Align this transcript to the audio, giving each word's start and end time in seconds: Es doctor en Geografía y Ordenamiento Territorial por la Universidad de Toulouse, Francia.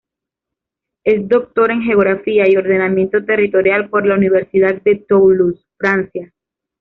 Es 1.03 1.27
doctor 1.29 1.69
en 1.69 1.83
Geografía 1.83 2.49
y 2.49 2.55
Ordenamiento 2.57 3.23
Territorial 3.23 3.87
por 3.87 4.03
la 4.07 4.15
Universidad 4.15 4.81
de 4.81 4.95
Toulouse, 4.95 5.63
Francia. 5.77 6.33